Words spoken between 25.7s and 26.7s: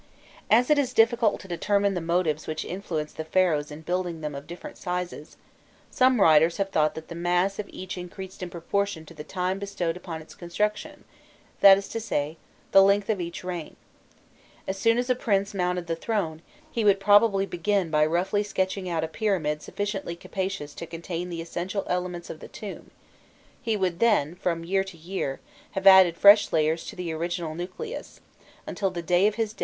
have added fresh